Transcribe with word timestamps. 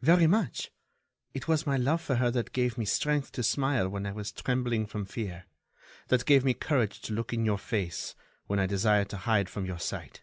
"Very 0.00 0.28
much. 0.28 0.70
It 1.34 1.48
was 1.48 1.66
my 1.66 1.76
love 1.76 2.00
for 2.00 2.14
her 2.14 2.30
that 2.30 2.52
gave 2.52 2.78
me 2.78 2.84
strength 2.84 3.32
to 3.32 3.42
smile 3.42 3.88
when 3.88 4.06
I 4.06 4.12
was 4.12 4.30
trembling 4.30 4.86
from 4.86 5.04
fear, 5.06 5.46
that 6.06 6.24
gave 6.24 6.44
me 6.44 6.54
courage 6.54 7.00
to 7.00 7.12
look 7.12 7.32
in 7.32 7.44
your 7.44 7.58
face 7.58 8.14
when 8.46 8.60
I 8.60 8.66
desired 8.66 9.08
to 9.10 9.16
hide 9.16 9.48
from 9.48 9.66
your 9.66 9.80
sight." 9.80 10.22